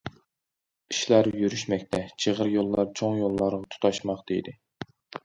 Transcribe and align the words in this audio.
ئىشلار 0.93 1.27
يۈرۈشمەكتە، 1.41 1.99
چىغىر 2.25 2.49
يوللار 2.53 2.87
چوڭ 3.01 3.21
يوللارغا 3.21 3.69
تۇتاشماقتا 3.75 4.37
ئىدى. 4.39 4.57